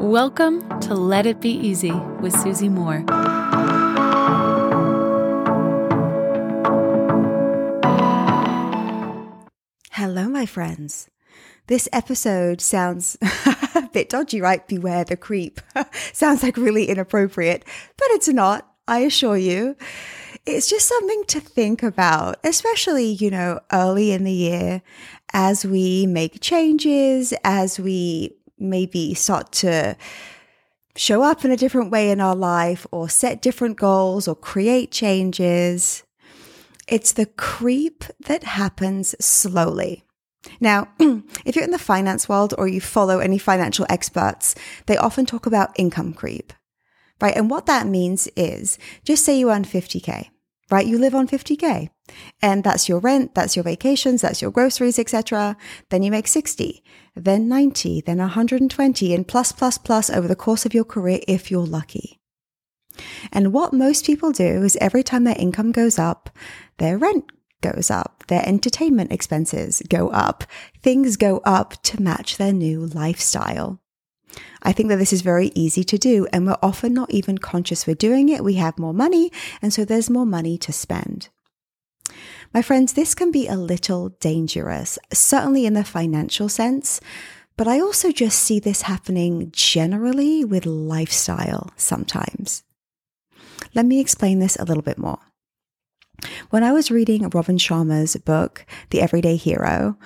[0.00, 3.04] Welcome to Let It Be Easy with Susie Moore.
[9.90, 11.10] Hello, my friends.
[11.66, 13.18] This episode sounds
[13.74, 14.66] a bit dodgy, right?
[14.66, 15.60] Beware the creep.
[16.14, 17.66] sounds like really inappropriate,
[17.98, 19.76] but it's not, I assure you.
[20.46, 24.80] It's just something to think about, especially, you know, early in the year
[25.34, 29.96] as we make changes, as we maybe start to
[30.96, 34.90] show up in a different way in our life or set different goals or create
[34.90, 36.02] changes.
[36.86, 40.04] It's the creep that happens slowly.
[40.58, 40.88] Now,
[41.44, 44.54] if you're in the finance world or you follow any financial experts,
[44.86, 46.52] they often talk about income creep,
[47.20, 47.36] right?
[47.36, 50.30] And what that means is just say you earn 50K,
[50.70, 50.86] right?
[50.86, 51.90] You live on 50K
[52.42, 55.56] and that's your rent, that's your vacations, that's your groceries, etc.
[55.88, 56.82] Then you make 60,
[57.14, 61.50] then 90, then 120 and plus, plus, plus over the course of your career if
[61.50, 62.20] you're lucky.
[63.32, 66.30] And what most people do is every time their income goes up,
[66.78, 70.44] their rent goes up, their entertainment expenses go up,
[70.82, 73.80] things go up to match their new lifestyle.
[74.62, 77.86] I think that this is very easy to do, and we're often not even conscious
[77.86, 78.44] we're doing it.
[78.44, 81.28] We have more money, and so there's more money to spend.
[82.52, 87.00] My friends, this can be a little dangerous, certainly in the financial sense,
[87.56, 92.62] but I also just see this happening generally with lifestyle sometimes.
[93.74, 95.18] Let me explain this a little bit more.
[96.50, 99.96] When I was reading Robin Sharma's book, The Everyday Hero,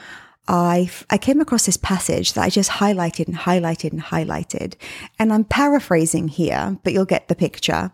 [0.47, 4.75] I, I came across this passage that I just highlighted and highlighted and highlighted.
[5.19, 7.92] And I'm paraphrasing here, but you'll get the picture.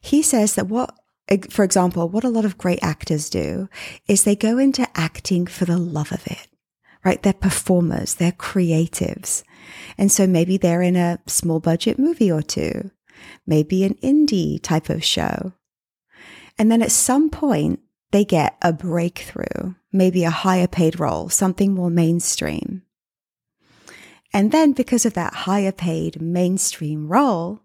[0.00, 0.94] He says that what,
[1.50, 3.68] for example, what a lot of great actors do
[4.06, 6.48] is they go into acting for the love of it,
[7.04, 7.22] right?
[7.22, 9.42] They're performers, they're creatives.
[9.96, 12.90] And so maybe they're in a small budget movie or two,
[13.46, 15.52] maybe an indie type of show.
[16.58, 21.74] And then at some point, they get a breakthrough, maybe a higher paid role, something
[21.74, 22.82] more mainstream.
[24.34, 27.60] And then because of that higher paid mainstream role,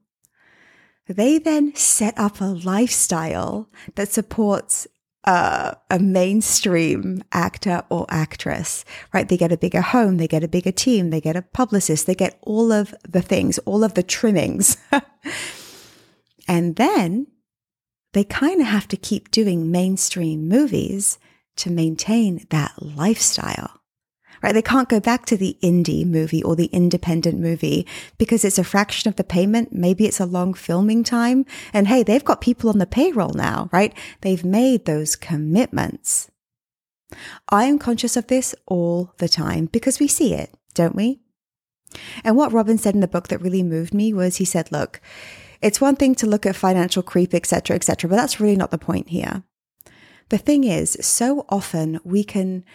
[1.07, 4.87] they then set up a lifestyle that supports
[5.23, 9.27] uh, a mainstream actor or actress, right?
[9.27, 12.15] They get a bigger home, they get a bigger team, they get a publicist, they
[12.15, 14.77] get all of the things, all of the trimmings.
[16.47, 17.27] and then
[18.13, 21.19] they kind of have to keep doing mainstream movies
[21.57, 23.81] to maintain that lifestyle.
[24.41, 24.53] Right?
[24.53, 27.87] They can't go back to the indie movie or the independent movie
[28.17, 29.73] because it's a fraction of the payment.
[29.73, 31.45] Maybe it's a long filming time.
[31.73, 33.93] And hey, they've got people on the payroll now, right?
[34.21, 36.29] They've made those commitments.
[37.49, 41.19] I am conscious of this all the time because we see it, don't we?
[42.23, 44.99] And what Robin said in the book that really moved me was he said, look,
[45.61, 48.77] it's one thing to look at financial creep, etc., etc., but that's really not the
[48.77, 49.43] point here.
[50.29, 52.65] The thing is, so often we can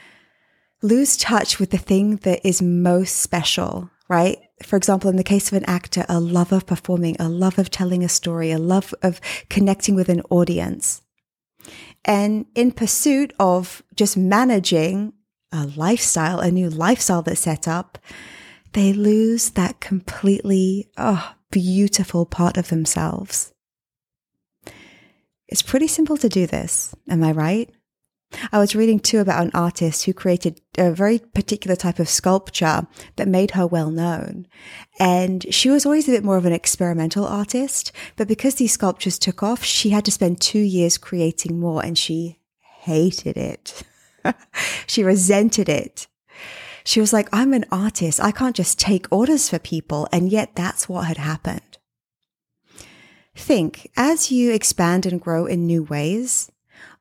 [0.82, 4.38] lose touch with the thing that is most special, right?
[4.62, 7.70] For example, in the case of an actor, a love of performing, a love of
[7.70, 11.03] telling a story, a love of connecting with an audience.
[12.04, 15.12] And in pursuit of just managing
[15.53, 17.99] a lifestyle, a new lifestyle that's set up,
[18.72, 23.53] they lose that completely, oh, beautiful part of themselves.
[25.47, 27.70] It's pretty simple to do this, am I right?
[28.50, 32.87] I was reading too about an artist who created a very particular type of sculpture
[33.16, 34.47] that made her well known.
[34.98, 39.19] And she was always a bit more of an experimental artist, but because these sculptures
[39.19, 42.38] took off, she had to spend two years creating more and she
[42.81, 43.82] hated it.
[44.87, 46.06] she resented it.
[46.84, 48.20] She was like, I'm an artist.
[48.20, 50.09] I can't just take orders for people.
[50.12, 51.78] And yet that's what had happened.
[53.34, 56.51] Think as you expand and grow in new ways,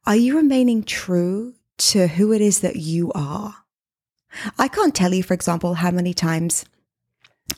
[0.06, 3.56] are you remaining true to who it is that you are?
[4.57, 6.66] I can't tell you, for example, how many times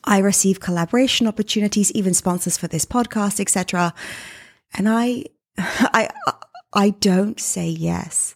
[0.03, 3.93] I receive collaboration opportunities, even sponsors for this podcast, etc.
[4.73, 5.25] And I,
[5.57, 6.09] I,
[6.73, 8.35] I don't say yes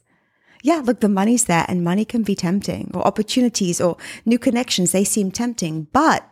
[0.68, 3.96] yeah, look, the money's there and money can be tempting or opportunities or
[4.26, 4.92] new connections.
[4.92, 6.30] They seem tempting, but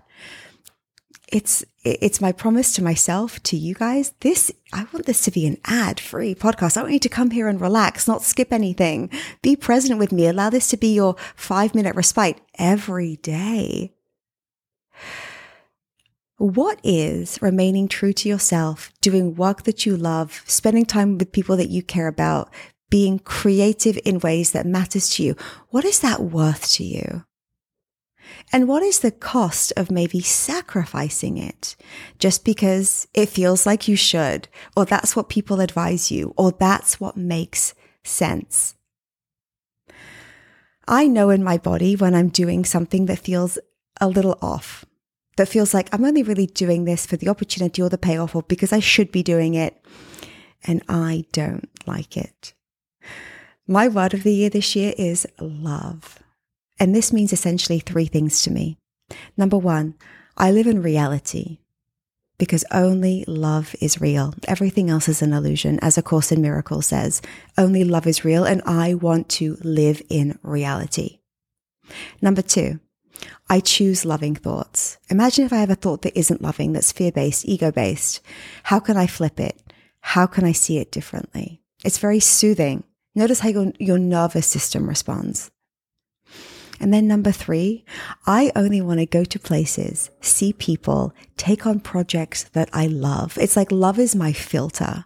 [1.32, 4.14] it's, it's my promise to myself, to you guys.
[4.22, 6.78] This, I want this to be an ad free podcast.
[6.78, 9.10] I want you to come here and relax, not skip anything.
[9.42, 10.28] Be present with me.
[10.28, 13.94] Allow this to be your five minute respite every day.
[16.38, 21.56] What is remaining true to yourself, doing work that you love, spending time with people
[21.56, 22.52] that you care about,
[22.90, 25.36] being creative in ways that matters to you.
[25.70, 27.26] What is that worth to you?
[28.52, 31.76] And what is the cost of maybe sacrificing it
[32.20, 37.00] just because it feels like you should, or that's what people advise you, or that's
[37.00, 37.74] what makes
[38.04, 38.76] sense?
[40.88, 43.58] I know in my body when I'm doing something that feels
[44.00, 44.86] a little off,
[45.38, 48.44] that feels like I'm only really doing this for the opportunity or the payoff or
[48.44, 49.84] because I should be doing it.
[50.64, 52.54] And I don't like it.
[53.68, 56.20] My word of the year this year is love.
[56.80, 58.78] And this means essentially three things to me.
[59.38, 59.96] Number one,
[60.38, 61.60] I live in reality
[62.38, 64.34] because only love is real.
[64.48, 65.80] Everything else is an illusion.
[65.82, 67.22] As A Course in Miracles says,
[67.58, 71.20] only love is real, and I want to live in reality.
[72.22, 72.80] Number two,
[73.50, 74.98] I choose loving thoughts.
[75.10, 78.22] Imagine if I have a thought that isn't loving, that's fear based, ego based.
[78.64, 79.62] How can I flip it?
[80.02, 81.62] How can I see it differently?
[81.84, 82.84] It's very soothing.
[83.14, 85.52] Notice how your, your nervous system responds.
[86.80, 87.86] And then number three,
[88.26, 93.38] I only want to go to places, see people, take on projects that I love.
[93.38, 95.06] It's like love is my filter.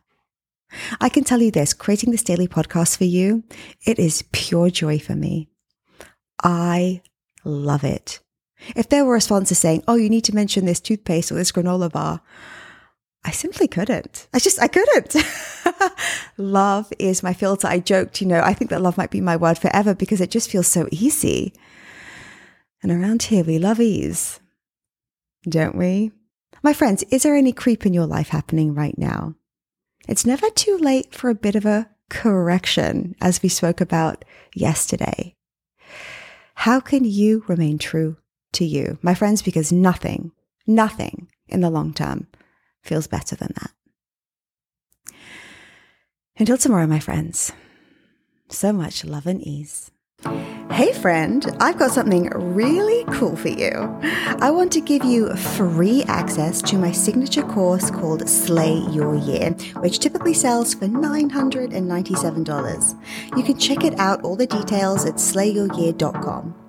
[1.01, 3.44] I can tell you this, creating this daily podcast for you,
[3.86, 5.50] it is pure joy for me.
[6.44, 7.01] I
[7.44, 8.19] love it.
[8.75, 11.51] If there were a sponsor saying, oh, you need to mention this toothpaste or this
[11.51, 12.22] granola bar,
[13.24, 14.27] I simply couldn't.
[14.33, 15.16] I just, I couldn't.
[16.38, 17.68] love is my filter.
[17.68, 20.31] I joked, you know, I think that love might be my word forever because it
[20.31, 21.54] just feels so easy.
[22.81, 24.39] And around here, we love ease,
[25.44, 26.12] don't we?
[26.63, 29.36] My friends, is there any creep in your life happening right now?
[30.07, 34.25] It's never too late for a bit of a correction, as we spoke about
[34.56, 35.36] yesterday.
[36.56, 38.18] How can you remain true
[38.54, 39.42] to you, my friends?
[39.42, 40.31] Because nothing,
[40.65, 42.27] nothing in the long term
[42.89, 43.71] feels better than that.
[46.38, 47.53] Until tomorrow, my friends,
[48.50, 49.91] so much love and ease.
[50.71, 53.71] Hey friend, I've got something really cool for you.
[54.41, 59.51] I want to give you free access to my signature course called Slay Your Year,
[59.83, 63.38] which typically sells for $997.
[63.38, 66.69] You can check it out, all the details at slayyouryear.com.